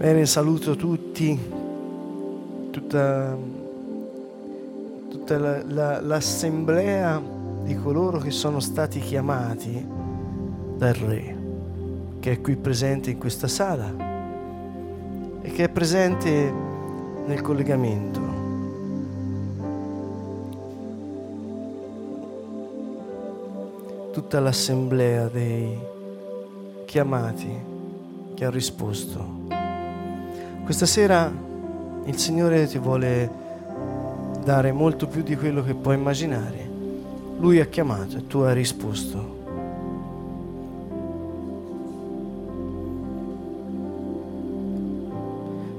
Bene, 0.00 0.24
saluto 0.24 0.76
tutti, 0.76 1.38
tutta, 2.70 3.36
tutta 5.10 5.38
la, 5.38 5.62
la, 5.66 6.00
l'assemblea 6.00 7.20
di 7.64 7.74
coloro 7.74 8.16
che 8.16 8.30
sono 8.30 8.60
stati 8.60 8.98
chiamati 8.98 9.86
dal 10.78 10.94
Re, 10.94 11.36
che 12.18 12.32
è 12.32 12.40
qui 12.40 12.56
presente 12.56 13.10
in 13.10 13.18
questa 13.18 13.46
sala 13.46 13.92
e 15.42 15.50
che 15.50 15.64
è 15.64 15.68
presente 15.68 16.50
nel 17.26 17.42
collegamento. 17.42 18.20
Tutta 24.12 24.40
l'assemblea 24.40 25.28
dei 25.28 25.78
chiamati 26.86 27.50
che 28.34 28.44
ha 28.46 28.50
risposto. 28.50 29.59
Questa 30.70 30.86
sera 30.86 31.28
il 32.04 32.16
Signore 32.16 32.68
ti 32.68 32.78
vuole 32.78 33.28
dare 34.44 34.70
molto 34.70 35.08
più 35.08 35.24
di 35.24 35.34
quello 35.34 35.64
che 35.64 35.74
puoi 35.74 35.96
immaginare. 35.96 36.70
Lui 37.40 37.58
ha 37.58 37.64
chiamato 37.64 38.18
e 38.18 38.28
tu 38.28 38.38
hai 38.38 38.54
risposto. 38.54 39.38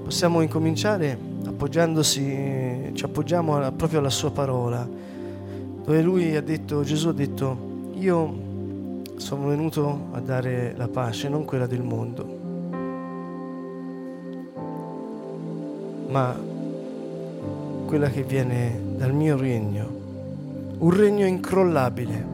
Possiamo 0.03 0.41
incominciare 0.41 1.17
appoggiandosi, 1.45 2.91
ci 2.91 3.05
appoggiamo 3.05 3.71
proprio 3.71 3.99
alla 3.99 4.09
sua 4.09 4.31
parola, 4.31 4.85
dove 5.85 6.01
lui 6.01 6.35
ha 6.35 6.41
detto, 6.41 6.83
Gesù 6.83 7.07
ha 7.07 7.13
detto, 7.13 7.91
io 7.93 8.33
sono 9.15 9.48
venuto 9.48 10.07
a 10.11 10.20
dare 10.20 10.73
la 10.76 10.89
pace, 10.89 11.29
non 11.29 11.45
quella 11.45 11.65
del 11.65 11.81
mondo. 11.81 12.30
Ma 16.12 16.37
quella 17.85 18.09
che 18.09 18.23
viene 18.23 18.79
dal 18.98 19.13
mio 19.13 19.37
regno, 19.37 19.99
un 20.77 20.90
regno 20.91 21.26
incrollabile. 21.26 22.26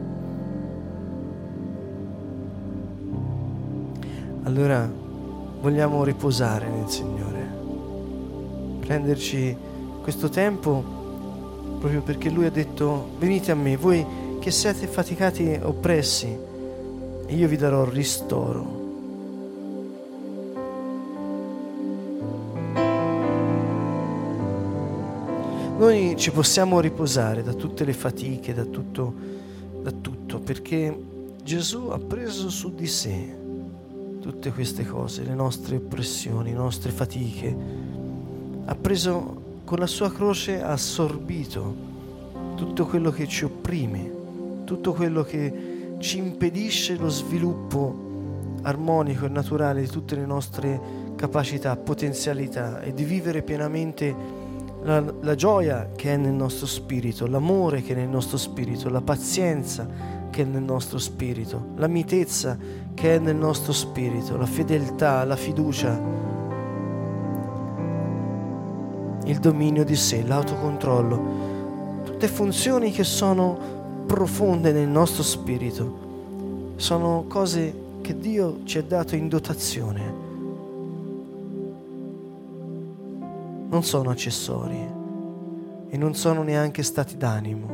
Allora 4.42 4.90
vogliamo 5.60 6.02
riposare 6.02 6.68
nel 6.68 6.88
Signore, 6.88 7.48
prenderci 8.80 9.56
questo 10.02 10.28
tempo 10.28 10.96
proprio 11.78 12.02
perché 12.02 12.30
Lui 12.30 12.46
ha 12.46 12.50
detto 12.50 13.10
venite 13.18 13.52
a 13.52 13.54
me, 13.54 13.76
voi 13.76 14.04
che 14.40 14.50
siete 14.50 14.88
faticati 14.88 15.52
e 15.52 15.60
oppressi, 15.62 16.36
e 17.26 17.34
io 17.34 17.46
vi 17.46 17.56
darò 17.56 17.84
ristoro. 17.84 18.77
Noi 25.78 26.16
ci 26.16 26.32
possiamo 26.32 26.80
riposare 26.80 27.44
da 27.44 27.52
tutte 27.52 27.84
le 27.84 27.92
fatiche, 27.92 28.52
da 28.52 28.64
tutto, 28.64 29.14
da 29.80 29.92
tutto, 29.92 30.40
perché 30.40 30.92
Gesù 31.40 31.90
ha 31.90 31.98
preso 32.00 32.50
su 32.50 32.74
di 32.74 32.88
sé 32.88 33.36
tutte 34.20 34.50
queste 34.50 34.84
cose, 34.84 35.22
le 35.22 35.34
nostre 35.34 35.76
oppressioni, 35.76 36.50
le 36.50 36.56
nostre 36.56 36.90
fatiche. 36.90 37.56
Ha 38.64 38.74
preso 38.74 39.60
con 39.64 39.78
la 39.78 39.86
sua 39.86 40.10
croce, 40.10 40.60
ha 40.60 40.72
assorbito 40.72 41.76
tutto 42.56 42.84
quello 42.84 43.12
che 43.12 43.28
ci 43.28 43.44
opprime, 43.44 44.10
tutto 44.64 44.92
quello 44.92 45.22
che 45.22 45.96
ci 45.98 46.18
impedisce 46.18 46.96
lo 46.96 47.08
sviluppo 47.08 48.06
armonico 48.62 49.26
e 49.26 49.28
naturale 49.28 49.82
di 49.82 49.88
tutte 49.88 50.16
le 50.16 50.26
nostre 50.26 50.80
capacità, 51.14 51.76
potenzialità 51.76 52.80
e 52.80 52.92
di 52.92 53.04
vivere 53.04 53.42
pienamente 53.42 54.37
la, 54.88 55.04
la 55.20 55.34
gioia 55.34 55.90
che 55.94 56.14
è 56.14 56.16
nel 56.16 56.32
nostro 56.32 56.66
spirito, 56.66 57.26
l'amore 57.26 57.82
che 57.82 57.92
è 57.92 57.96
nel 57.96 58.08
nostro 58.08 58.38
spirito, 58.38 58.88
la 58.88 59.02
pazienza 59.02 59.86
che 60.30 60.42
è 60.42 60.44
nel 60.46 60.62
nostro 60.62 60.98
spirito, 60.98 61.72
la 61.76 61.88
mitezza 61.88 62.56
che 62.94 63.16
è 63.16 63.18
nel 63.18 63.36
nostro 63.36 63.72
spirito, 63.72 64.38
la 64.38 64.46
fedeltà, 64.46 65.24
la 65.24 65.36
fiducia, 65.36 66.00
il 69.24 69.38
dominio 69.38 69.84
di 69.84 69.96
sé, 69.96 70.22
l'autocontrollo, 70.22 72.02
tutte 72.04 72.26
funzioni 72.26 72.90
che 72.90 73.04
sono 73.04 73.58
profonde 74.06 74.72
nel 74.72 74.88
nostro 74.88 75.22
spirito, 75.22 76.06
sono 76.76 77.26
cose 77.28 77.86
che 78.00 78.18
Dio 78.18 78.60
ci 78.64 78.78
ha 78.78 78.82
dato 78.82 79.14
in 79.14 79.28
dotazione 79.28 80.17
non 83.68 83.82
sono 83.84 84.10
accessori 84.10 84.96
e 85.90 85.96
non 85.96 86.14
sono 86.14 86.42
neanche 86.42 86.82
stati 86.82 87.16
d'animo, 87.16 87.66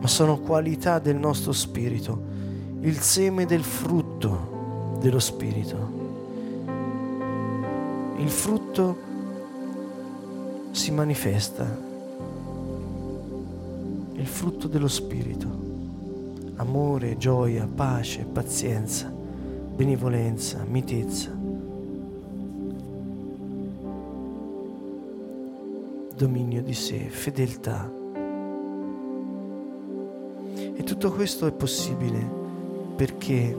ma 0.00 0.06
sono 0.06 0.38
qualità 0.38 0.98
del 0.98 1.16
nostro 1.16 1.52
spirito, 1.52 2.20
il 2.80 2.98
seme 2.98 3.44
del 3.44 3.62
frutto 3.62 4.96
dello 5.00 5.18
spirito. 5.18 6.00
Il 8.16 8.28
frutto 8.28 8.96
si 10.70 10.90
manifesta, 10.90 11.64
il 14.14 14.26
frutto 14.26 14.68
dello 14.68 14.88
spirito, 14.88 15.48
amore, 16.56 17.16
gioia, 17.18 17.68
pace, 17.72 18.24
pazienza, 18.24 19.10
benevolenza, 19.10 20.64
mitezza 20.66 21.40
dominio 26.22 26.62
di 26.62 26.72
sé, 26.72 27.08
fedeltà. 27.08 27.90
E 30.54 30.82
tutto 30.84 31.10
questo 31.10 31.48
è 31.48 31.52
possibile 31.52 32.40
perché 32.94 33.58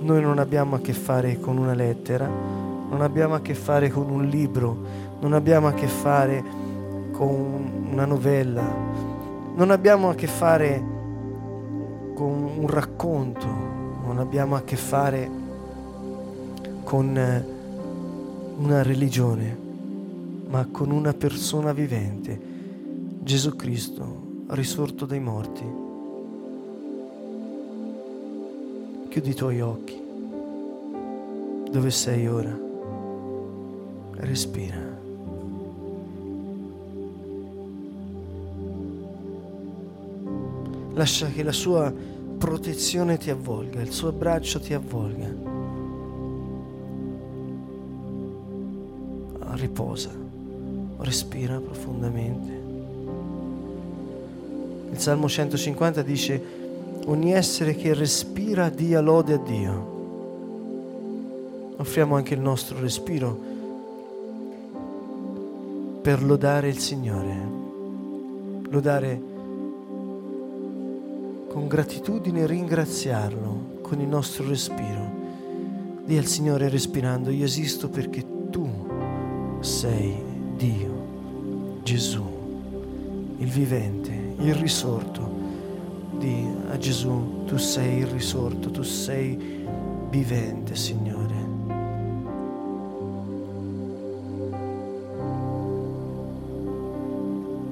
noi 0.00 0.20
non 0.20 0.40
abbiamo 0.40 0.74
a 0.74 0.80
che 0.80 0.92
fare 0.92 1.38
con 1.38 1.58
una 1.58 1.74
lettera, 1.74 2.26
non 2.26 3.00
abbiamo 3.00 3.34
a 3.34 3.40
che 3.40 3.54
fare 3.54 3.90
con 3.90 4.10
un 4.10 4.24
libro, 4.26 4.76
non 5.20 5.34
abbiamo 5.34 5.68
a 5.68 5.72
che 5.72 5.86
fare 5.86 6.42
con 7.12 7.86
una 7.92 8.06
novella, 8.06 8.64
non 9.54 9.70
abbiamo 9.70 10.08
a 10.08 10.16
che 10.16 10.26
fare 10.26 10.84
con 12.12 12.54
un 12.56 12.66
racconto, 12.66 13.46
non 14.04 14.18
abbiamo 14.18 14.56
a 14.56 14.62
che 14.62 14.76
fare 14.76 15.30
con 16.82 17.44
una 18.58 18.82
religione 18.82 19.61
ma 20.52 20.66
con 20.70 20.90
una 20.90 21.14
persona 21.14 21.72
vivente, 21.72 22.38
Gesù 23.20 23.56
Cristo, 23.56 24.44
risorto 24.48 25.06
dai 25.06 25.18
morti. 25.18 25.64
Chiudi 29.08 29.30
i 29.30 29.34
tuoi 29.34 29.62
occhi. 29.62 29.98
Dove 31.70 31.90
sei 31.90 32.28
ora? 32.28 32.54
Respira. 34.16 35.00
Lascia 40.92 41.28
che 41.28 41.42
la 41.42 41.52
sua 41.52 41.90
protezione 42.36 43.16
ti 43.16 43.30
avvolga, 43.30 43.80
il 43.80 43.90
suo 43.90 44.08
abbraccio 44.08 44.60
ti 44.60 44.74
avvolga. 44.74 45.32
Riposa 49.54 50.22
respira 51.02 51.58
profondamente. 51.58 52.60
Il 54.90 54.98
Salmo 54.98 55.28
150 55.28 56.02
dice, 56.02 56.42
ogni 57.06 57.32
essere 57.32 57.74
che 57.74 57.94
respira 57.94 58.68
dia 58.68 59.00
lode 59.00 59.34
a 59.34 59.38
Dio. 59.38 59.90
Offriamo 61.76 62.16
anche 62.16 62.34
il 62.34 62.40
nostro 62.40 62.78
respiro 62.78 63.50
per 66.02 66.22
lodare 66.22 66.68
il 66.68 66.78
Signore, 66.78 67.36
lodare 68.68 69.20
con 71.48 71.68
gratitudine 71.68 72.40
e 72.40 72.46
ringraziarlo 72.46 73.80
con 73.82 74.00
il 74.00 74.08
nostro 74.08 74.48
respiro. 74.48 75.20
Dì 76.04 76.16
al 76.16 76.26
Signore 76.26 76.68
respirando, 76.68 77.30
io 77.30 77.44
esisto 77.44 77.88
perché 77.88 78.24
tu 78.50 78.68
sei 79.60 80.16
Dio, 80.56 80.91
Gesù, 81.82 82.24
il 83.38 83.48
vivente, 83.48 84.10
il 84.38 84.54
risorto. 84.54 85.30
Di 86.18 86.46
a 86.70 86.78
Gesù, 86.78 87.44
tu 87.46 87.56
sei 87.56 87.98
il 87.98 88.06
risorto, 88.06 88.70
tu 88.70 88.82
sei 88.82 89.66
vivente, 90.08 90.76
Signore. 90.76 91.50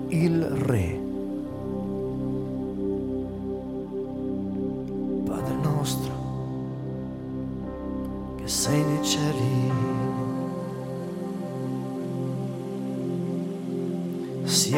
Il 0.09 0.43
Re. 0.43 1.10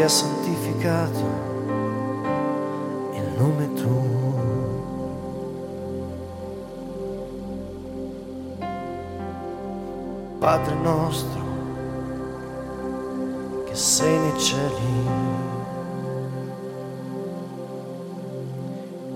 Sia 0.02 0.08
santificato 0.08 1.20
il 3.14 3.34
nome 3.38 3.72
tuo. 3.74 4.30
Padre 10.40 10.74
nostro, 10.74 11.40
che 13.64 13.74
sei 13.76 14.18
nei 14.18 14.40
cieli, 14.40 15.06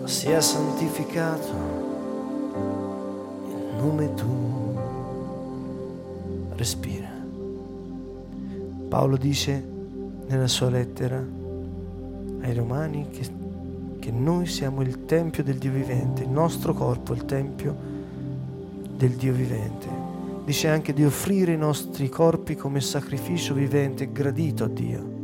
sia 0.04 0.40
santificato 0.40 1.52
il 3.48 3.74
nome 3.76 4.14
tuo. 4.14 4.34
Respira. 6.54 7.10
Paolo 8.88 9.16
dice 9.16 9.74
nella 10.26 10.48
sua 10.48 10.70
lettera 10.70 11.24
ai 12.40 12.54
Romani 12.54 13.08
che, 13.10 13.28
che 13.98 14.10
noi 14.10 14.46
siamo 14.46 14.82
il 14.82 15.04
Tempio 15.04 15.42
del 15.42 15.58
Dio 15.58 15.72
vivente, 15.72 16.22
il 16.22 16.28
nostro 16.28 16.72
corpo 16.74 17.12
è 17.12 17.16
il 17.16 17.24
Tempio 17.24 17.76
del 18.96 19.12
Dio 19.12 19.32
vivente. 19.32 19.88
Dice 20.44 20.68
anche 20.68 20.92
di 20.92 21.04
offrire 21.04 21.52
i 21.52 21.56
nostri 21.56 22.08
corpi 22.08 22.54
come 22.54 22.80
sacrificio 22.80 23.52
vivente 23.52 24.12
gradito 24.12 24.64
a 24.64 24.68
Dio. 24.68 25.14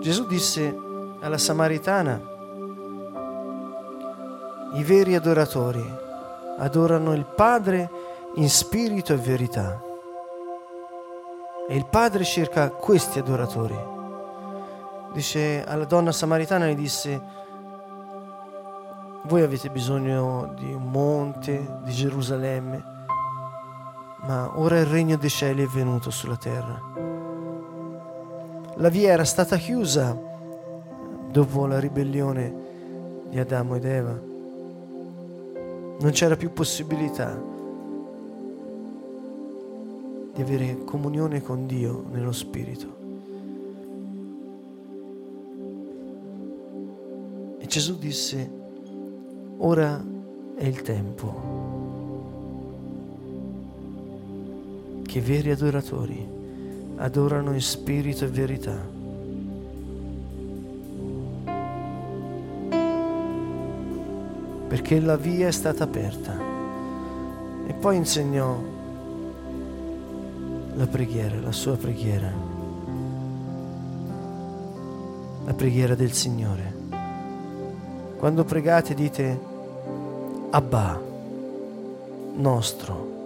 Gesù 0.00 0.26
disse 0.28 0.76
alla 1.20 1.38
Samaritana, 1.38 2.36
i 4.74 4.82
veri 4.84 5.14
adoratori 5.16 5.82
adorano 6.58 7.14
il 7.14 7.24
Padre 7.24 7.90
in 8.36 8.48
spirito 8.48 9.12
e 9.12 9.16
verità. 9.16 9.87
E 11.70 11.76
il 11.76 11.84
padre 11.84 12.24
cerca 12.24 12.70
questi 12.70 13.18
adoratori. 13.18 13.78
Dice 15.12 15.62
alla 15.62 15.84
donna 15.84 16.12
samaritana, 16.12 16.66
gli 16.66 16.74
disse, 16.74 17.20
voi 19.24 19.42
avete 19.42 19.68
bisogno 19.68 20.54
di 20.56 20.72
un 20.72 20.90
monte, 20.90 21.80
di 21.84 21.92
Gerusalemme, 21.92 22.82
ma 24.22 24.58
ora 24.58 24.78
il 24.78 24.86
regno 24.86 25.18
dei 25.18 25.28
cieli 25.28 25.62
è 25.62 25.66
venuto 25.66 26.10
sulla 26.10 26.36
terra. 26.36 26.80
La 28.76 28.88
via 28.88 29.10
era 29.10 29.24
stata 29.24 29.58
chiusa 29.58 30.16
dopo 31.30 31.66
la 31.66 31.78
ribellione 31.78 32.54
di 33.28 33.38
Adamo 33.38 33.74
ed 33.74 33.84
Eva. 33.84 34.18
Non 36.00 36.10
c'era 36.12 36.36
più 36.36 36.50
possibilità 36.50 37.56
di 40.38 40.44
avere 40.44 40.84
comunione 40.84 41.42
con 41.42 41.66
Dio 41.66 42.04
nello 42.12 42.30
Spirito. 42.30 42.86
E 47.58 47.66
Gesù 47.66 47.98
disse, 47.98 48.48
ora 49.56 50.00
è 50.54 50.64
il 50.64 50.80
tempo 50.82 51.56
che 55.06 55.18
i 55.18 55.22
veri 55.22 55.50
adoratori 55.50 56.24
adorano 56.98 57.52
in 57.52 57.60
spirito 57.60 58.24
e 58.24 58.28
verità. 58.28 58.76
Perché 64.68 65.00
la 65.00 65.16
via 65.16 65.48
è 65.48 65.50
stata 65.50 65.82
aperta. 65.82 66.38
E 67.66 67.72
poi 67.72 67.96
insegnò 67.96 68.76
la 70.78 70.86
preghiera, 70.86 71.40
la 71.40 71.50
sua 71.50 71.76
preghiera, 71.76 72.32
la 75.44 75.52
preghiera 75.52 75.96
del 75.96 76.12
Signore. 76.12 76.72
Quando 78.16 78.44
pregate 78.44 78.94
dite 78.94 79.40
Abba, 80.50 81.00
nostro. 82.36 83.16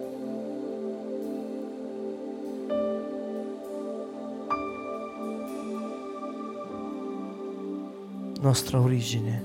nostra 8.40 8.81
origine, 8.81 9.40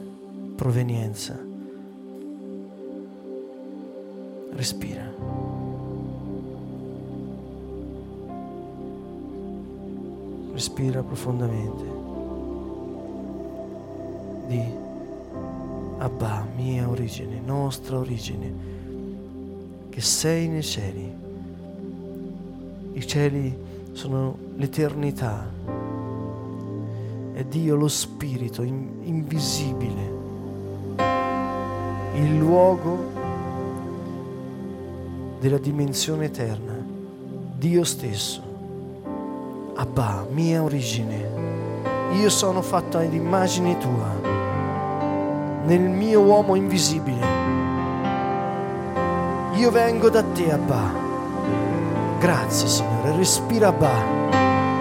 provenienza. 0.56 1.40
Respira. 4.54 5.47
Respira 10.58 11.04
profondamente. 11.04 11.84
Di 14.48 14.64
Abba, 16.00 16.48
mia 16.56 16.90
origine, 16.90 17.40
nostra 17.46 18.00
origine, 18.00 18.52
che 19.90 20.02
sei 20.02 20.48
nei 20.48 20.64
cieli. 20.64 21.14
I 22.94 23.06
cieli 23.06 23.56
sono 23.92 24.36
l'eternità. 24.56 25.48
È 27.34 27.44
Dio 27.44 27.76
lo 27.76 27.88
Spirito 27.88 28.64
in, 28.64 28.88
invisibile, 29.04 30.12
il 32.16 32.36
luogo 32.36 32.98
della 35.40 35.60
dimensione 35.60 36.26
eterna, 36.26 36.84
Dio 37.60 37.84
stesso. 37.84 38.47
Abba, 39.80 40.26
mia 40.32 40.64
origine, 40.64 41.30
io 42.14 42.32
sono 42.32 42.64
fatto 42.64 42.98
ad 42.98 43.14
tua, 43.78 44.10
nel 45.66 45.82
mio 45.82 46.20
uomo 46.22 46.56
invisibile. 46.56 47.24
Io 49.54 49.70
vengo 49.70 50.10
da 50.10 50.24
te, 50.24 50.52
Abba. 50.52 50.92
Grazie, 52.18 52.68
Signore. 52.68 53.18
Respira, 53.18 53.68
Abba. 53.68 54.04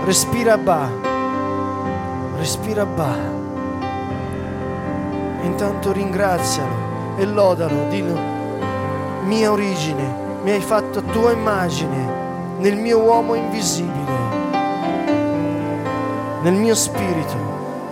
Respira, 0.06 0.54
Abba. 0.54 0.88
Respira, 2.38 2.80
Abba. 2.80 3.16
Intanto 5.42 5.92
ringrazialo 5.92 7.18
e 7.18 7.26
lodalo, 7.26 7.86
dillo, 7.90 8.18
mia 9.24 9.52
origine, 9.52 10.40
mi 10.42 10.52
hai 10.52 10.62
fatto 10.62 11.02
tua 11.02 11.32
immagine 11.32 12.24
nel 12.60 12.76
mio 12.76 13.00
uomo 13.00 13.34
invisibile 13.34 14.15
nel 16.42 16.54
mio 16.54 16.74
spirito, 16.74 17.36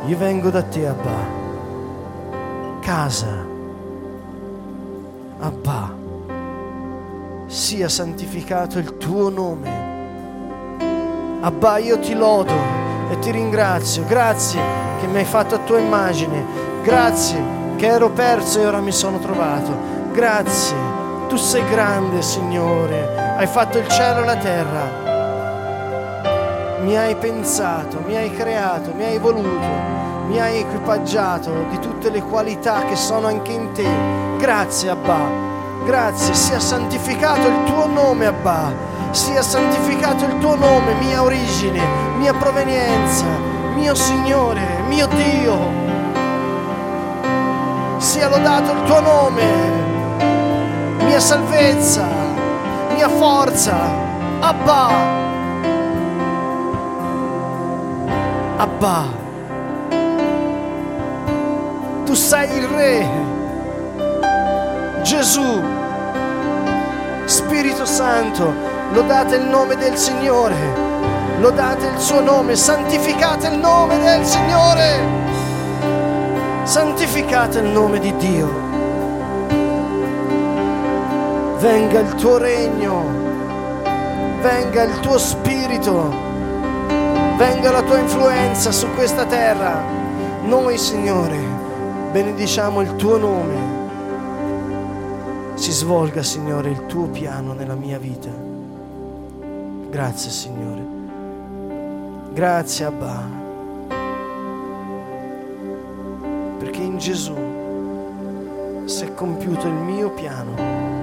io 0.07 0.17
vengo 0.17 0.51
da 0.51 0.63
te, 0.63 0.87
Abba. 0.87 1.43
Casa, 2.81 3.47
Abba, 5.41 5.95
sia 7.47 7.89
santificato 7.89 8.79
il 8.79 8.99
tuo 8.99 9.31
nome. 9.31 9.93
Abba, 11.41 11.79
io 11.79 11.99
ti 11.99 12.15
lodo 12.15 12.53
e 13.11 13.19
ti 13.19 13.31
ringrazio. 13.31 14.05
Grazie 14.07 14.61
che 15.01 15.07
mi 15.07 15.17
hai 15.19 15.25
fatto 15.25 15.55
a 15.55 15.59
tua 15.59 15.79
immagine. 15.79 16.45
Grazie 16.83 17.43
che 17.77 17.87
ero 17.87 18.11
perso 18.11 18.61
e 18.61 18.67
ora 18.67 18.81
mi 18.81 18.93
sono 18.93 19.19
trovato. 19.19 19.73
Grazie, 20.13 20.77
tu 21.29 21.37
sei 21.37 21.65
grande, 21.69 22.23
Signore. 22.23 23.37
Hai 23.37 23.47
fatto 23.47 23.79
il 23.79 23.89
cielo 23.89 24.23
e 24.23 24.25
la 24.25 24.37
terra 24.37 25.04
mi 26.85 26.99
hai 26.99 27.17
pensato, 27.17 28.03
mi 28.05 28.15
hai 28.15 28.31
creato, 28.31 28.93
mi 28.95 29.05
hai 29.05 29.19
voluto, 29.19 29.67
mi 30.27 30.39
hai 30.39 30.59
equipaggiato 30.59 31.65
di 31.71 31.79
tutte 31.79 32.11
le 32.11 32.21
qualità 32.21 32.85
che 32.85 32.95
sono 32.95 33.27
anche 33.27 33.53
in 33.53 33.73
te. 33.73 33.89
Grazie 34.37 34.91
Abba, 34.91 35.19
grazie, 35.87 36.35
sia 36.35 36.61
santificato 36.61 37.49
il 37.49 37.65
tuo 37.65 37.87
nome 37.87 38.27
Abba, 38.27 38.71
sia 39.13 39.41
santificato 39.41 40.27
il 40.27 40.39
tuo 40.39 40.57
nome, 40.57 40.93
mia 41.01 41.23
origine, 41.23 41.81
mia 42.19 42.35
provenienza, 42.35 43.25
mio 43.75 43.95
Signore, 43.95 44.83
mio 44.87 45.07
Dio. 45.07 45.83
Sia 47.97 48.29
lodato 48.29 48.73
il 48.73 48.83
tuo 48.83 49.01
nome, 49.01 49.45
mia 51.07 51.21
salvezza, 51.21 52.07
mia 52.95 53.09
forza, 53.09 53.75
Abba. 54.41 55.24
Abba, 58.57 59.05
tu 62.05 62.15
sei 62.15 62.57
il 62.57 62.67
Re, 62.69 63.09
Gesù, 65.03 65.61
Spirito 67.25 67.85
Santo, 67.85 68.53
lodate 68.93 69.35
il 69.37 69.47
nome 69.47 69.75
del 69.75 69.97
Signore, 69.97 70.55
lodate 71.41 71.87
il 71.87 71.99
suo 71.99 72.21
nome, 72.21 72.55
santificate 72.55 73.49
il 73.49 73.59
nome 73.59 73.99
del 73.99 74.25
Signore, 74.25 75.01
santificate 76.63 77.59
il 77.59 77.67
nome 77.67 77.99
di 77.99 78.15
Dio. 78.17 78.49
Venga 81.59 81.99
il 81.99 82.15
tuo 82.15 82.39
regno, 82.39 83.03
venga 84.41 84.85
il 84.85 85.01
tuo 85.01 85.19
spirito 85.19 86.34
venga 87.37 87.71
la 87.71 87.83
tua 87.83 87.99
influenza 87.99 88.71
su 88.71 88.89
questa 88.95 89.25
terra. 89.27 89.83
Noi, 90.45 90.79
Signore, 90.79 91.39
benediciamo 92.13 92.81
il 92.81 92.97
tuo 92.97 93.17
nome. 93.17 93.73
Si 95.55 95.73
svolga, 95.73 96.23
Signore, 96.23 96.71
il 96.71 96.87
tuo 96.87 97.07
piano 97.07 97.53
nella 97.53 97.75
mia 97.75 97.99
vita. 97.99 98.31
Grazie, 99.91 100.31
Signore. 100.31 100.83
Grazie, 102.33 102.85
Abba. 102.85 103.43
Perché 106.59 106.81
in 106.81 106.99
Gesù 106.99 107.35
si 108.85 109.05
è 109.05 109.15
compiuto 109.15 109.67
il 109.67 109.73
mio 109.73 110.11
piano. 110.11 110.94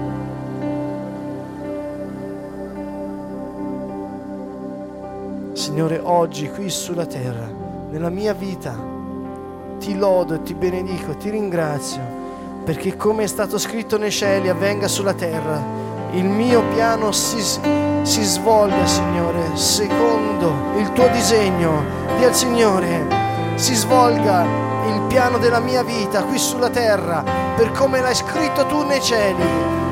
Signore, 5.71 6.01
oggi 6.03 6.49
qui 6.49 6.69
sulla 6.69 7.05
terra, 7.05 7.47
nella 7.91 8.09
mia 8.09 8.33
vita, 8.33 8.75
ti 9.79 9.95
lodo 9.95 10.41
ti 10.41 10.53
benedico, 10.53 11.15
ti 11.15 11.29
ringrazio, 11.29 12.01
perché 12.65 12.97
come 12.97 13.23
è 13.23 13.27
stato 13.27 13.57
scritto 13.57 13.97
nei 13.97 14.11
cieli, 14.11 14.49
avvenga 14.49 14.89
sulla 14.89 15.13
terra. 15.13 15.63
Il 16.11 16.25
mio 16.25 16.61
piano 16.73 17.13
si, 17.13 17.41
si 18.01 18.21
svolga, 18.21 18.85
Signore, 18.85 19.55
secondo 19.55 20.51
il 20.77 20.91
tuo 20.91 21.07
disegno. 21.07 21.85
Dì 22.17 22.25
al 22.25 22.35
Signore, 22.35 23.07
si 23.55 23.73
svolga 23.73 24.43
il 24.87 25.01
piano 25.07 25.37
della 25.37 25.59
mia 25.59 25.83
vita 25.83 26.23
qui 26.23 26.37
sulla 26.37 26.69
terra, 26.69 27.23
per 27.55 27.71
come 27.71 28.01
l'hai 28.01 28.15
scritto 28.15 28.65
tu 28.65 28.83
nei 28.83 29.01
cieli, 29.01 29.45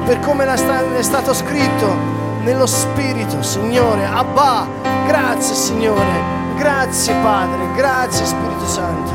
per 0.06 0.20
come 0.20 0.44
è 0.44 1.02
stato 1.02 1.34
scritto 1.34 2.18
nello 2.44 2.66
Spirito, 2.66 3.42
Signore. 3.42 4.04
Abba, 4.06 4.68
grazie 5.10 5.56
Signore, 5.56 6.22
grazie 6.56 7.16
Padre, 7.24 7.74
grazie 7.76 8.26
Spirito 8.28 8.68
Santo. 8.68 9.12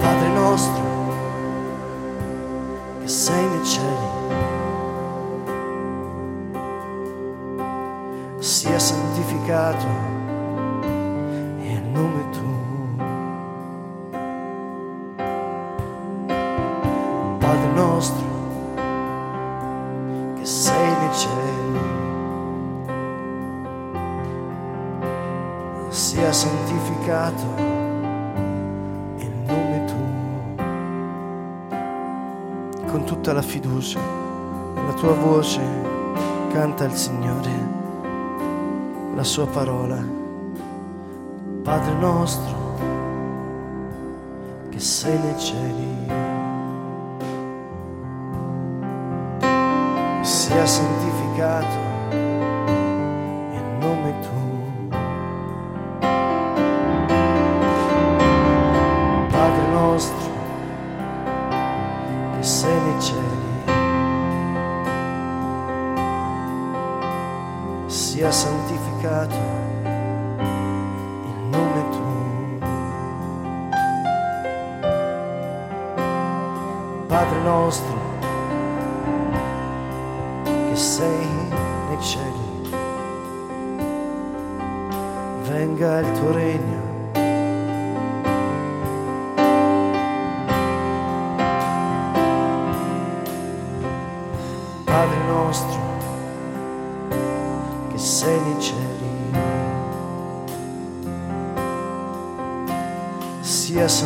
Padre 0.00 0.28
nostro, 0.30 0.82
che 3.00 3.06
sei 3.06 3.46
nei 3.46 3.64
cieli, 3.64 4.10
sia 8.38 8.78
santificato 8.80 9.86
il 11.60 11.82
nome 11.92 12.30
tuo. 12.30 12.31
Santificato 27.12 27.44
il 29.18 29.32
nome 29.46 29.84
tuo. 29.84 30.00
Con 32.90 33.04
tutta 33.04 33.32
la 33.34 33.42
fiducia, 33.42 34.00
la 34.74 34.92
tua 34.94 35.12
voce 35.12 35.60
canta 36.52 36.84
il 36.84 36.92
Signore, 36.92 37.50
la 39.14 39.24
sua 39.24 39.46
parola. 39.46 40.20
Padre 41.62 41.94
nostro, 41.94 42.76
che 44.70 44.78
sei 44.80 45.18
nei 45.18 45.38
cieli, 45.38 46.10
sia 50.22 50.66
santificato 50.66 51.91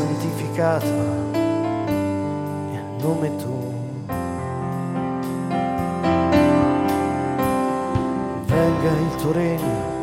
santificato 0.06 0.86
il 0.86 2.84
nome 3.00 3.36
tuo. 3.36 3.74
Venga 8.44 8.90
il 8.90 9.14
tuo 9.16 9.32
regno 9.32 9.94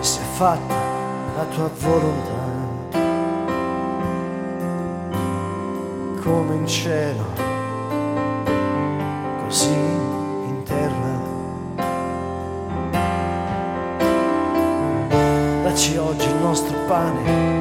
sia 0.00 0.24
fatta 0.34 0.74
la 1.36 1.44
tua 1.44 1.70
volontà, 1.78 2.46
come 6.22 6.54
in 6.54 6.66
cielo 6.66 7.24
così 9.44 9.72
in 9.72 10.62
terra. 10.64 11.36
Dacci 15.62 15.96
oggi 15.96 16.28
il 16.28 16.36
nostro 16.40 16.76
pane 16.86 17.57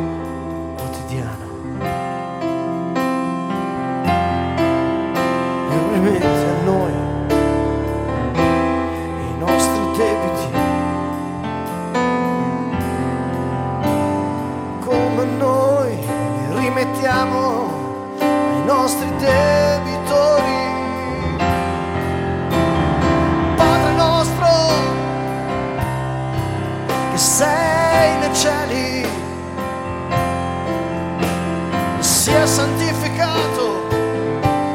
sia 32.28 32.46
santificato 32.46 33.88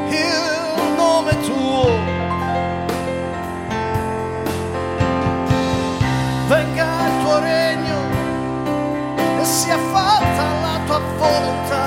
il 0.09 0.95
nome 0.97 1.39
tuo. 1.41 1.85
Venga 6.49 6.87
il 7.09 7.15
tuo 7.23 7.39
regno 7.41 7.99
e 9.39 9.45
sia 9.45 9.77
fatta 9.93 10.45
la 10.65 10.81
tua 10.87 11.01
volontà, 11.19 11.82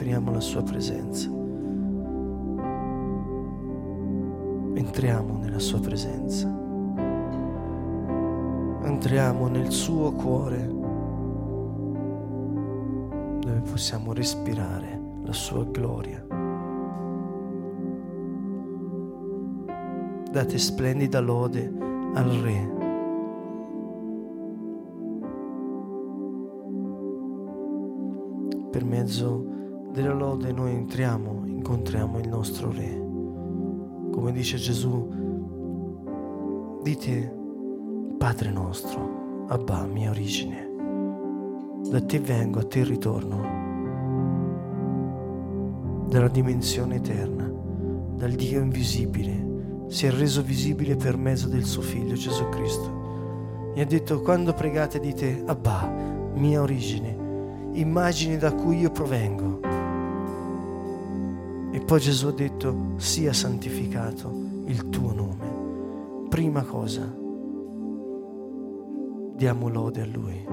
Respiriamo 0.00 0.32
la 0.32 0.40
sua 0.40 0.62
presenza. 0.62 1.28
Entriamo 4.72 5.36
nella 5.36 5.58
sua 5.58 5.78
presenza. 5.78 6.48
Entriamo 8.82 9.48
nel 9.48 9.70
suo 9.70 10.10
cuore 10.12 10.66
dove 13.40 13.60
possiamo 13.70 14.14
respirare 14.14 14.98
la 15.22 15.34
sua 15.34 15.64
gloria. 15.64 16.24
Date 20.32 20.56
splendida 20.56 21.20
lode 21.20 21.70
al 22.14 22.30
Re. 22.40 22.79
Dice 34.50 34.56
Gesù, 34.56 35.08
dite 36.82 37.36
Padre 38.18 38.50
nostro, 38.50 39.44
Abba, 39.46 39.84
mia 39.84 40.10
origine, 40.10 40.68
da 41.88 42.00
te 42.00 42.18
vengo, 42.18 42.58
a 42.58 42.64
te 42.64 42.82
ritorno, 42.82 43.42
dalla 46.08 46.26
dimensione 46.26 46.96
eterna, 46.96 47.48
dal 48.16 48.32
Dio 48.32 48.60
invisibile, 48.60 49.86
si 49.86 50.06
è 50.06 50.10
reso 50.10 50.42
visibile 50.42 50.96
per 50.96 51.16
mezzo 51.16 51.46
del 51.46 51.64
suo 51.64 51.82
Figlio 51.82 52.14
Gesù 52.14 52.48
Cristo. 52.48 53.70
Mi 53.74 53.82
ha 53.82 53.86
detto, 53.86 54.20
quando 54.20 54.52
pregate 54.52 54.98
dite 54.98 55.44
Abba, 55.46 55.88
mia 56.34 56.60
origine, 56.60 57.70
immagini 57.74 58.36
da 58.36 58.52
cui 58.52 58.80
io 58.80 58.90
provengo. 58.90 59.60
E 61.72 61.78
poi 61.78 62.00
Gesù 62.00 62.26
ha 62.26 62.32
detto, 62.32 62.94
sia 62.96 63.32
santificato 63.32 64.28
il 64.66 64.88
tuo 64.88 65.12
nome. 65.12 66.28
Prima 66.28 66.64
cosa, 66.64 67.02
diamo 69.36 69.68
lode 69.68 70.02
a 70.02 70.06
Lui. 70.06 70.44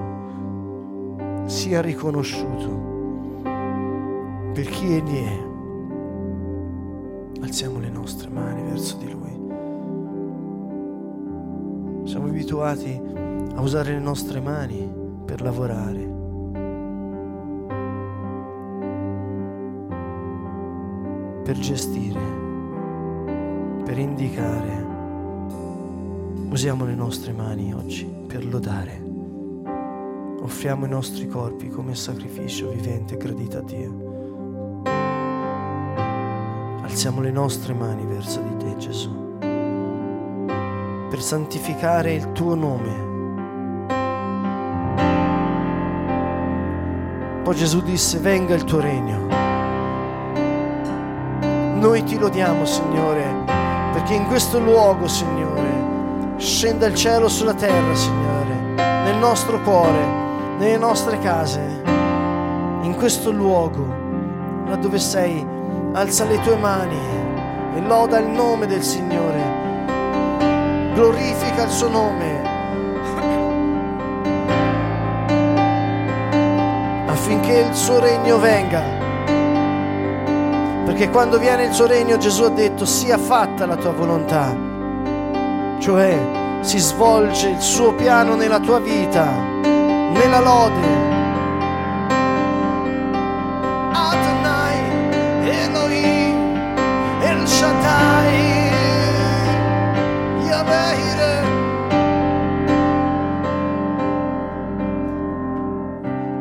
Sia 1.46 1.80
riconosciuto 1.80 2.96
per 4.52 4.66
chi 4.68 4.94
Egli 4.94 5.24
è. 5.24 5.46
Alziamo 7.40 7.80
le 7.80 7.90
nostre 7.90 8.28
mani 8.28 8.62
verso 8.62 8.96
di 8.98 9.10
Lui. 9.10 9.36
Siamo 12.04 12.26
abituati 12.28 13.00
a 13.54 13.60
usare 13.60 13.92
le 13.92 14.00
nostre 14.00 14.40
mani 14.40 14.88
per 15.24 15.42
lavorare 15.42 16.17
per 21.48 21.58
gestire, 21.60 22.20
per 23.82 23.96
indicare. 23.96 24.86
Usiamo 26.50 26.84
le 26.84 26.94
nostre 26.94 27.32
mani 27.32 27.72
oggi 27.72 28.04
per 28.04 28.44
lodare. 28.44 29.02
Offriamo 30.42 30.84
i 30.84 30.90
nostri 30.90 31.26
corpi 31.26 31.70
come 31.70 31.94
sacrificio 31.94 32.68
vivente 32.68 33.14
e 33.14 33.16
gradito 33.16 33.56
a 33.56 33.62
Dio. 33.62 34.82
Alziamo 36.82 37.22
le 37.22 37.30
nostre 37.30 37.72
mani 37.72 38.04
verso 38.04 38.42
di 38.42 38.54
te, 38.58 38.76
Gesù, 38.76 39.38
per 39.38 41.22
santificare 41.22 42.12
il 42.12 42.30
tuo 42.32 42.54
nome. 42.54 43.06
Poi 47.42 47.54
Gesù 47.54 47.80
disse, 47.80 48.18
venga 48.18 48.54
il 48.54 48.64
tuo 48.64 48.80
regno. 48.80 49.47
Noi 51.78 52.02
ti 52.02 52.18
lodiamo, 52.18 52.64
Signore, 52.64 53.44
perché 53.92 54.14
in 54.14 54.26
questo 54.26 54.58
luogo, 54.58 55.06
Signore, 55.06 56.34
scenda 56.36 56.86
il 56.86 56.94
cielo 56.96 57.28
sulla 57.28 57.54
terra, 57.54 57.94
Signore, 57.94 58.74
nel 59.04 59.16
nostro 59.16 59.60
cuore, 59.62 60.04
nelle 60.58 60.76
nostre 60.76 61.20
case, 61.20 61.60
in 62.82 62.94
questo 62.96 63.30
luogo, 63.30 63.86
là 64.66 64.74
dove 64.74 64.98
sei, 64.98 65.46
alza 65.92 66.24
le 66.24 66.40
tue 66.40 66.56
mani 66.56 66.98
e 67.76 67.80
loda 67.82 68.18
il 68.18 68.26
nome 68.26 68.66
del 68.66 68.82
Signore, 68.82 69.40
glorifica 70.94 71.62
il 71.62 71.70
suo 71.70 71.88
nome, 71.88 72.42
affinché 77.06 77.66
il 77.68 77.74
suo 77.74 78.00
regno 78.00 78.38
venga. 78.40 78.97
Perché 80.98 81.12
quando 81.12 81.38
viene 81.38 81.66
il 81.66 81.72
suo 81.72 81.86
regno 81.86 82.16
Gesù 82.16 82.42
ha 82.42 82.48
detto 82.48 82.84
sia 82.84 83.18
fatta 83.18 83.66
la 83.66 83.76
tua 83.76 83.92
volontà. 83.92 84.52
Cioè 85.78 86.58
si 86.62 86.78
svolge 86.78 87.50
il 87.50 87.60
suo 87.60 87.94
piano 87.94 88.34
nella 88.34 88.58
tua 88.58 88.80
vita, 88.80 89.30
nella 89.30 90.40
lode. 90.40 91.06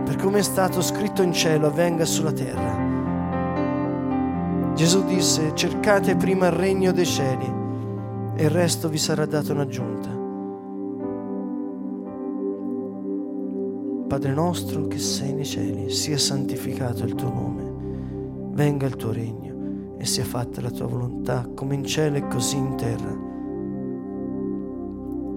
Per 0.04 0.16
come 0.16 0.40
è 0.40 0.42
stato 0.42 0.82
scritto 0.82 1.22
in 1.22 1.32
cielo 1.32 1.68
avvenga 1.68 2.06
sulla 2.06 2.32
terra. 2.32 2.87
Gesù 4.78 5.04
disse, 5.06 5.56
cercate 5.56 6.16
prima 6.16 6.46
il 6.46 6.52
regno 6.52 6.92
dei 6.92 7.04
cieli 7.04 7.52
e 8.36 8.44
il 8.44 8.50
resto 8.52 8.88
vi 8.90 9.00
sarà 9.00 9.26
dato 9.26 9.54
in 9.54 9.58
aggiunta. 9.58 10.08
Padre 14.08 14.34
nostro 14.36 14.86
che 14.86 15.00
sei 15.00 15.34
nei 15.34 15.46
cieli, 15.46 15.90
sia 15.90 16.20
santificato 16.20 17.06
il 17.06 17.16
tuo 17.16 17.34
nome, 17.34 18.52
venga 18.52 18.86
il 18.86 18.96
tuo 18.96 19.12
regno 19.12 19.96
e 19.98 20.06
sia 20.06 20.24
fatta 20.24 20.62
la 20.62 20.70
tua 20.70 20.86
volontà 20.86 21.50
come 21.56 21.74
in 21.74 21.84
cielo 21.84 22.18
e 22.18 22.28
così 22.28 22.58
in 22.58 22.76
terra. 22.76 23.18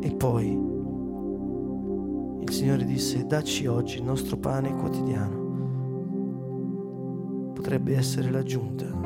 E 0.00 0.14
poi 0.16 0.48
il 2.40 2.50
Signore 2.50 2.85
disse, 2.85 3.24
dacci 3.24 3.66
oggi 3.66 3.96
il 3.96 4.05
nostro 4.05 4.37
pane 4.37 4.76
quotidiano. 4.76 5.48
Potrebbe 7.55 7.96
essere 7.96 8.31
l'aggiunta. 8.31 8.99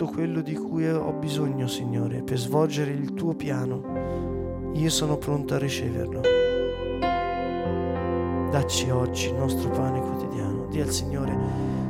Tutto 0.00 0.14
quello 0.14 0.40
di 0.40 0.54
cui 0.54 0.88
ho 0.88 1.12
bisogno, 1.12 1.66
Signore, 1.66 2.22
per 2.22 2.38
svolgere 2.38 2.90
il 2.90 3.12
tuo 3.12 3.34
piano 3.34 4.70
io 4.72 4.88
sono 4.88 5.18
pronto 5.18 5.52
a 5.52 5.58
riceverlo. 5.58 6.22
Dacci 8.50 8.88
oggi 8.88 9.28
il 9.28 9.34
nostro 9.34 9.68
pane 9.68 10.00
quotidiano. 10.00 10.64
Dì 10.70 10.80
al 10.80 10.88
Signore, 10.88 11.36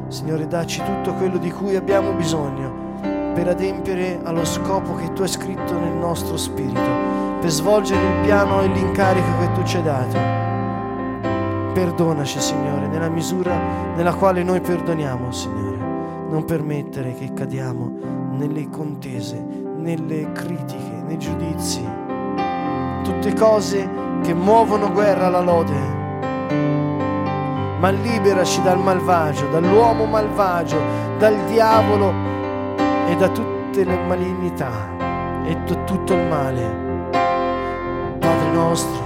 Signore, 0.09 0.49
dacci 0.49 0.83
tutto 0.83 1.15
quello 1.15 1.39
di 1.39 1.53
cui 1.53 1.77
abbiamo 1.77 2.13
bisogno 2.15 2.99
per 3.33 3.47
adempiere 3.47 4.19
allo 4.25 4.45
scopo 4.45 4.97
che 4.97 5.13
tu 5.13 5.23
hai 5.23 5.29
scritto 5.29 5.79
nel 5.79 5.95
nostro 5.95 6.37
spirito, 6.37 6.81
per 7.41 7.51
svolgere 7.51 8.05
il 8.05 8.25
piano 8.25 8.61
e 8.63 8.67
l'incarico 8.67 9.39
che 9.39 9.53
tu 9.53 9.63
ci 9.63 9.77
hai 9.77 9.83
dato. 9.85 10.19
Perdonaci, 11.75 12.41
Signore, 12.41 12.89
nella 12.89 13.09
misura 13.09 13.95
nella 13.95 14.15
quale 14.15 14.43
noi 14.43 14.61
perdoniamo, 14.61 15.31
Signore. 15.31 15.80
Non 16.31 16.45
permettere 16.47 17.13
che 17.15 17.33
cadiamo 17.35 17.93
nelle 18.39 18.69
contese, 18.71 19.39
nelle 19.77 20.33
critiche, 20.33 21.03
nei 21.07 21.19
giudizi 21.19 22.01
tutte 23.03 23.35
cose 23.35 23.89
che 24.23 24.35
muovono 24.35 24.93
guerra 24.93 25.27
alla 25.27 25.41
lode. 25.41 25.99
Ma 27.79 27.91
liberaci 27.91 28.63
dal 28.63 28.79
malvagio, 28.79 29.49
dall'uomo 29.49 30.05
malvagio, 30.05 30.79
dal 31.19 31.37
diavolo 31.47 32.13
e 33.09 33.17
da 33.17 33.29
tutte 33.29 33.85
le 33.85 33.97
malignità 34.07 35.43
e 35.45 35.57
da 35.67 35.75
tutto 35.85 36.15
il 36.15 36.27
male. 36.29 37.09
Padre 38.19 38.51
nostro, 38.53 39.00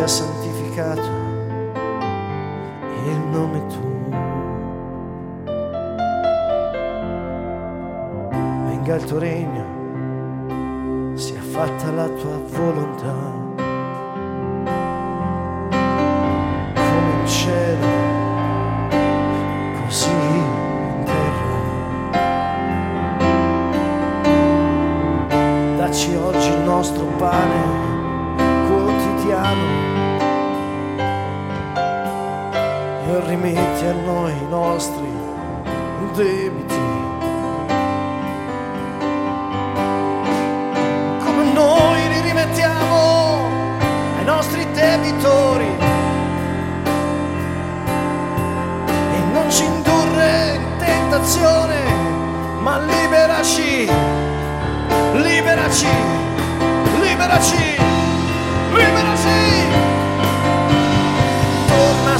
sia 0.00 0.08
santificato 0.08 1.08
il 3.04 3.18
nome 3.30 3.66
tuo. 3.66 3.88
venga 8.30 8.94
il 8.94 9.04
tuo 9.04 9.18
regno, 9.18 9.64
sia 11.16 11.42
fatta 11.42 11.90
la 11.90 12.08
tua 12.08 12.38
volontà, 12.46 13.14
come 16.74 17.12
in 17.20 17.26
cielo, 17.26 17.86
così 19.84 20.10
in 20.10 21.04
terra. 21.04 21.58
Dacci 25.76 26.14
oggi 26.14 26.48
il 26.48 26.60
nostro 26.60 27.04
pane 27.18 27.69
rimetti 33.80 33.86
a 33.86 33.92
noi 34.04 34.32
i 34.32 34.46
nostri 34.48 35.08
debiti 36.14 36.80
debitori 44.80 45.66
e 49.12 49.18
non 49.32 49.50
ci 49.50 49.64
indurre 49.64 50.54
in 50.54 50.76
tentazione, 50.78 51.76
ma 52.60 52.78
liberaci, 52.78 53.90
liberaci, 55.12 55.86
liberaci, 57.00 57.76
liberaci. 58.72 59.09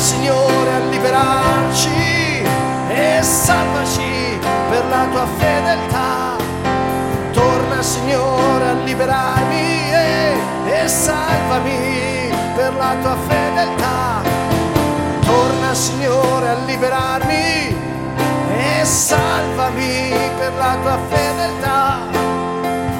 Signore 0.01 0.73
a 0.73 0.79
liberarci 0.89 2.43
e 2.89 3.23
salvaci 3.23 4.39
per 4.71 4.87
la 4.89 5.07
tua 5.11 5.27
fedeltà. 5.37 6.37
Torna 7.33 7.83
Signore 7.83 8.69
a 8.71 8.73
liberarmi 8.73 9.93
e, 9.93 10.37
e 10.69 10.89
salvami 10.89 12.33
per 12.57 12.75
la 12.77 12.95
tua 13.03 13.15
fedeltà. 13.29 14.23
Torna 15.21 15.75
Signore 15.75 16.49
a 16.49 16.55
liberarmi 16.65 17.77
e 18.57 18.85
salvami 18.85 20.15
per 20.39 20.53
la 20.57 20.77
tua 20.81 20.99
fedeltà. 21.11 21.99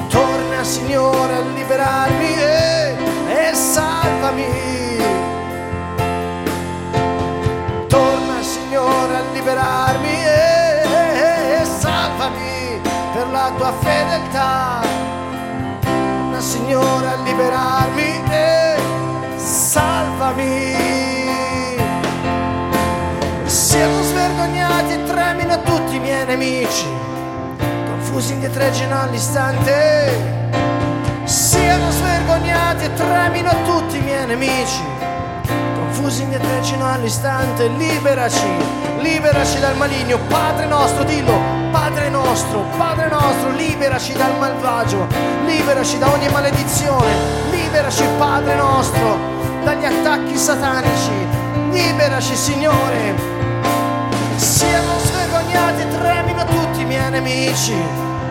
Torna 0.07 0.63
Signore 0.63 1.33
a 1.33 1.41
liberarmi 1.55 2.35
e, 2.35 2.95
e 3.27 3.55
salvami. 3.55 4.81
Liberarmi 9.41 10.23
e, 10.23 11.61
e 11.61 11.65
salvami 11.65 12.79
per 13.11 13.27
la 13.31 13.51
tua 13.57 13.73
fedeltà. 13.81 14.81
Torna 15.81 16.39
Signore 16.39 17.07
a 17.07 17.15
liberarmi 17.23 18.23
e 18.29 18.75
salvami. 19.37 20.75
Siamo 23.45 24.01
svergognati 24.03 24.93
e 24.93 25.03
tremino 25.05 25.61
tutti 25.63 25.95
i 25.95 25.99
miei 25.99 26.25
nemici, 26.25 26.87
confusi 27.87 28.33
indietreggino 28.33 29.01
all'istante. 29.01 30.39
Siano 31.23 31.89
svergognati 31.89 32.85
e 32.85 32.93
tremino 32.93 33.49
tutti 33.65 33.97
i 33.97 34.01
miei 34.01 34.27
nemici, 34.27 34.83
confusi 35.91 36.23
indietreggino 36.23 36.89
all'istante. 36.89 37.67
Liberaci, 37.67 38.47
liberaci 38.99 39.59
dal 39.59 39.75
maligno, 39.75 40.17
Padre 40.29 40.65
nostro, 40.65 41.03
dillo, 41.03 41.37
Padre 41.69 42.09
nostro, 42.09 42.65
Padre 42.77 43.09
nostro, 43.09 43.51
liberaci 43.51 44.13
dal 44.13 44.37
malvagio, 44.39 45.05
liberaci 45.45 45.97
da 45.97 46.09
ogni 46.11 46.29
maledizione, 46.29 47.11
liberaci 47.51 48.03
Padre 48.17 48.55
nostro 48.55 49.19
dagli 49.63 49.83
attacchi 49.83 50.37
satanici. 50.37 51.11
Liberaci, 51.71 52.35
Signore. 52.35 53.39
Siano 54.37 54.97
svergognati 55.03 55.87
tremino 55.89 56.45
tutti 56.45 56.81
i 56.81 56.85
miei 56.85 57.09
nemici, 57.11 57.75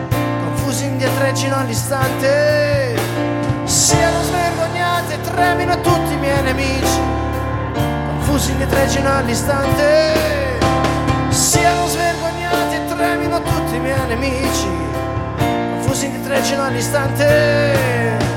confusi 0.09 0.85
indietreggino 0.85 1.55
all'istante. 1.57 2.99
Siano 3.63 4.21
svergognati 4.23 5.19
tremino 5.21 5.79
tutti 5.81 6.13
i 6.13 6.17
miei 6.17 6.41
nemici, 6.41 7.20
confusi 8.21 8.51
indietreggino 8.51 9.09
all'istante. 9.09 10.59
Siano 11.29 11.87
svergognati 11.87 12.75
e 12.75 12.85
tremino 12.85 13.41
tutti 13.41 13.75
i 13.75 13.79
miei 13.79 14.07
nemici, 14.07 14.67
confusi 15.37 16.05
indietreggino 16.05 16.63
all'istante. 16.63 18.29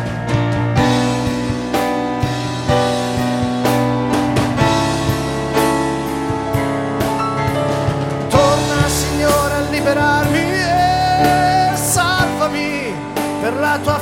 per 13.45 13.61
la 13.61 13.79
tua 13.83 13.94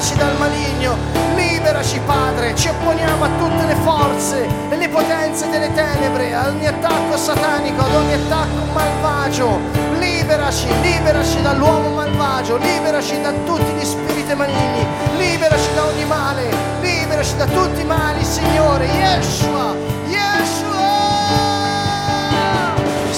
Liberaci 0.00 0.16
dal 0.16 0.38
maligno, 0.38 0.96
liberaci 1.34 2.00
Padre, 2.06 2.54
ci 2.56 2.68
opponiamo 2.68 3.22
a 3.22 3.28
tutte 3.36 3.66
le 3.66 3.74
forze 3.82 4.48
e 4.70 4.76
le 4.76 4.88
potenze 4.88 5.46
delle 5.50 5.70
tenebre, 5.74 6.32
ad 6.32 6.54
ogni 6.54 6.66
attacco 6.66 7.18
satanico, 7.18 7.82
ad 7.82 7.94
ogni 7.94 8.14
attacco 8.14 8.72
malvagio, 8.72 9.60
liberaci, 9.98 10.68
liberaci 10.80 11.42
dall'uomo 11.42 11.90
malvagio, 11.90 12.56
liberaci 12.56 13.20
da 13.20 13.30
tutti 13.44 13.70
gli 13.72 13.84
spiriti 13.84 14.34
maligni, 14.34 14.86
liberaci 15.18 15.68
da 15.74 15.84
ogni 15.84 16.06
male, 16.06 16.48
liberaci 16.80 17.36
da 17.36 17.44
tutti 17.44 17.82
i 17.82 17.84
mali, 17.84 18.24
Signore, 18.24 18.86
Yeshua, 18.86 19.74
Yeshua, 20.06 20.88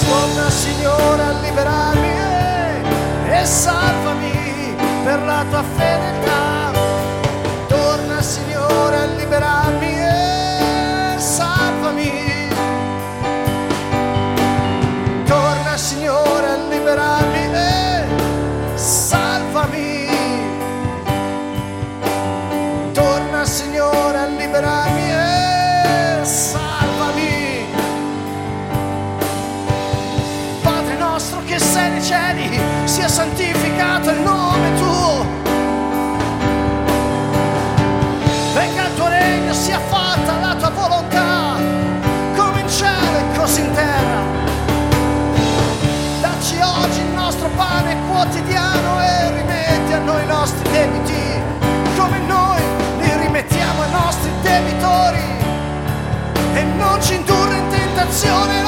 torna 0.08 0.50
Signore 0.50 1.22
a 1.22 1.32
liberarmi 1.42 2.08
eh, 3.28 3.40
e 3.40 3.46
salvami 3.46 4.74
per 5.04 5.22
la 5.22 5.44
tua 5.48 5.62
fedeltà. 5.62 6.01
In 58.12 58.18
tentazione, 58.18 58.52
non 58.52 58.56
ci 58.56 58.61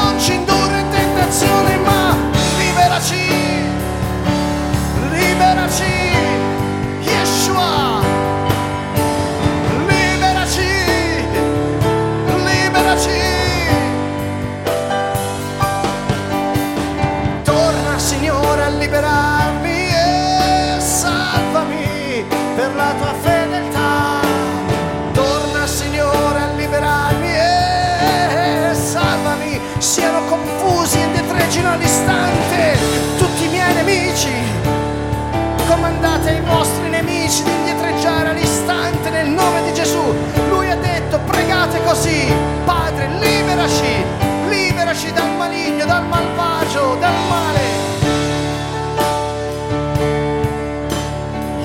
liberaci, 43.65 44.05
liberaci 44.49 45.13
dal 45.13 45.31
maligno, 45.37 45.85
dal 45.87 46.05
malvagio, 46.07 46.97
dal 47.01 47.15
male. 47.29 47.63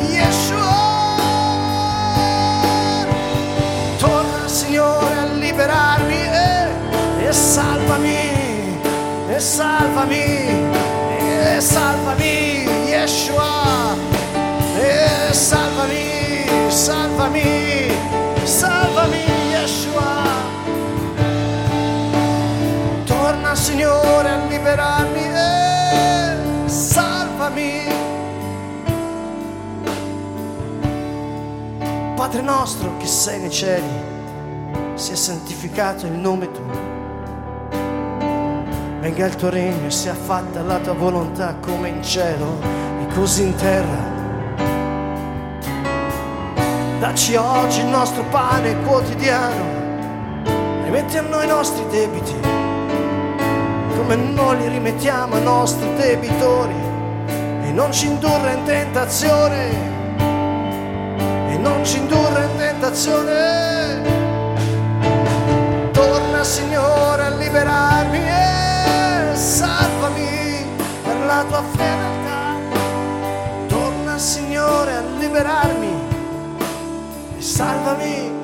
Yeshua, 0.08 1.18
torna 3.98 4.48
Signore 4.48 5.18
a 5.18 5.26
liberarmi 5.26 6.22
e, 6.22 7.28
e 7.28 7.34
salvami, 7.34 8.80
e 9.28 9.40
salvami, 9.40 10.48
e 11.18 11.60
salvami, 11.60 12.68
Yeshua, 12.88 13.96
e 14.78 15.34
salvami, 15.34 16.46
salvami, 16.70 17.69
Signore 23.60 24.30
a 24.30 24.46
liberarmi 24.48 25.20
e 25.20 26.70
salvami. 26.70 27.82
Padre 32.16 32.42
nostro 32.42 32.96
che 32.98 33.06
sei 33.06 33.40
nei 33.42 33.52
cieli, 33.52 33.90
sia 34.96 35.16
santificato 35.16 36.06
il 36.06 36.14
nome 36.14 36.50
tuo. 36.52 36.88
Venga 39.02 39.26
il 39.26 39.36
tuo 39.36 39.50
regno 39.50 39.88
e 39.88 39.92
sia 39.92 40.16
fatta 40.16 40.62
la 40.62 40.80
tua 40.80 40.94
volontà 40.94 41.56
come 41.60 41.90
in 41.90 42.02
cielo 42.02 42.60
e 43.02 43.14
così 43.14 43.44
in 43.44 43.56
terra. 43.56 44.18
Dacci 47.00 47.36
oggi 47.36 47.82
il 47.82 47.88
nostro 47.88 48.24
pane 48.24 48.82
quotidiano. 48.84 49.78
Rimetti 50.84 51.18
a 51.18 51.22
noi 51.22 51.46
i 51.46 51.48
nostri 51.48 51.86
debiti, 51.90 52.59
come 54.10 54.24
noi 54.32 54.58
li 54.58 54.68
rimettiamo 54.70 55.36
ai 55.36 55.44
nostri 55.44 55.88
debitori. 55.94 56.74
E 57.62 57.72
non 57.72 57.92
ci 57.94 58.08
indurre 58.08 58.54
in 58.54 58.64
tentazione 58.64 59.70
e 61.52 61.58
non 61.58 61.86
ci 61.86 62.00
indurre 62.00 62.46
in 62.46 62.58
tentazione. 62.58 64.02
Torna 65.92 66.44
Signore 66.44 67.22
a 67.22 67.30
liberarmi 67.36 68.18
e 68.18 69.36
salvami 69.36 70.66
per 71.04 71.26
la 71.28 71.46
tua 71.48 71.64
fedeltà. 71.76 72.56
Torna 73.68 74.18
Signore 74.18 74.92
a 74.96 75.02
liberarmi 75.20 75.94
e 77.38 77.42
salvami. 77.42 78.39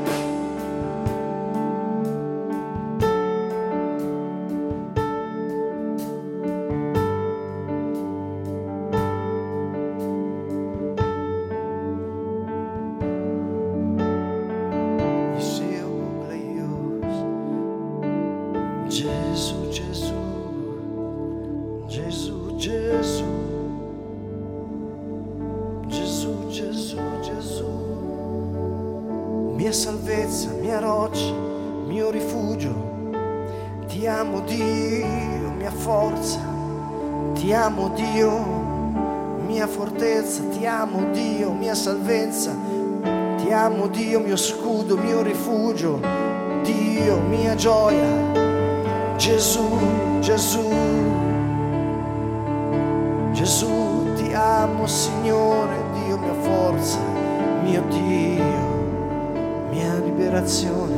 Dio, 43.95 44.19
mio 44.19 44.36
scudo, 44.36 44.97
mio 44.97 45.21
rifugio, 45.21 46.01
Dio, 46.63 47.17
mia 47.29 47.55
gioia. 47.55 48.05
Gesù, 49.15 49.79
Gesù, 50.19 50.69
Gesù, 53.31 54.13
ti 54.15 54.34
amo 54.34 54.86
Signore, 54.86 55.77
Dio 55.93 56.17
mia 56.17 56.34
forza, 56.41 56.99
mio 57.63 57.81
Dio, 57.88 58.43
mia 59.71 59.97
liberazione, 60.03 60.94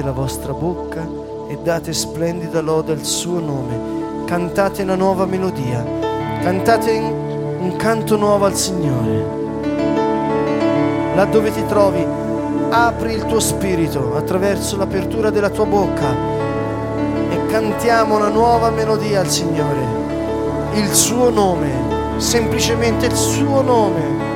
Aprite 0.00 0.02
la 0.02 0.12
vostra 0.12 0.52
bocca 0.54 1.06
e 1.48 1.58
date 1.62 1.92
splendida 1.92 2.62
lode 2.62 2.92
al 2.92 3.04
suo 3.04 3.38
nome. 3.38 4.24
Cantate 4.24 4.82
una 4.82 4.94
nuova 4.94 5.26
melodia. 5.26 5.84
Cantate 6.40 6.92
un 6.96 7.74
canto 7.76 8.16
nuovo 8.16 8.46
al 8.46 8.54
Signore. 8.54 9.24
Là 11.14 11.24
dove 11.26 11.52
ti 11.52 11.64
trovi, 11.66 12.02
apri 12.70 13.12
il 13.12 13.26
tuo 13.26 13.40
spirito 13.40 14.16
attraverso 14.16 14.78
l'apertura 14.78 15.28
della 15.28 15.50
tua 15.50 15.66
bocca 15.66 16.14
e 17.30 17.46
cantiamo 17.48 18.16
una 18.16 18.28
nuova 18.28 18.70
melodia 18.70 19.20
al 19.20 19.28
Signore. 19.28 19.98
Il 20.74 20.94
suo 20.94 21.28
nome, 21.28 21.70
semplicemente 22.16 23.04
il 23.06 23.16
suo 23.16 23.60
nome 23.60 24.29